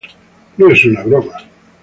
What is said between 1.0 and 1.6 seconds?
broma.